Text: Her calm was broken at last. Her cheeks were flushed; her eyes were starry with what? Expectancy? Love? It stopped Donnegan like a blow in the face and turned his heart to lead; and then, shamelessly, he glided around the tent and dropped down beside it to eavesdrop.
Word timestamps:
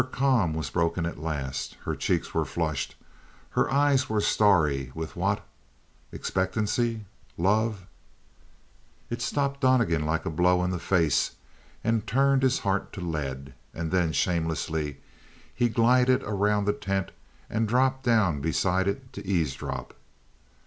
Her 0.01 0.07
calm 0.07 0.55
was 0.55 0.71
broken 0.71 1.05
at 1.05 1.19
last. 1.19 1.77
Her 1.83 1.95
cheeks 1.95 2.33
were 2.33 2.43
flushed; 2.43 2.95
her 3.51 3.71
eyes 3.71 4.09
were 4.09 4.19
starry 4.19 4.91
with 4.95 5.15
what? 5.15 5.43
Expectancy? 6.11 7.05
Love? 7.37 7.85
It 9.11 9.21
stopped 9.21 9.59
Donnegan 9.61 10.03
like 10.03 10.25
a 10.25 10.31
blow 10.31 10.63
in 10.63 10.71
the 10.71 10.79
face 10.79 11.35
and 11.83 12.07
turned 12.07 12.41
his 12.41 12.57
heart 12.65 12.91
to 12.93 13.01
lead; 13.01 13.53
and 13.75 13.91
then, 13.91 14.11
shamelessly, 14.11 14.97
he 15.53 15.69
glided 15.69 16.23
around 16.23 16.65
the 16.65 16.73
tent 16.73 17.11
and 17.47 17.67
dropped 17.67 18.03
down 18.03 18.41
beside 18.41 18.87
it 18.87 19.13
to 19.13 19.23
eavesdrop. 19.23 19.93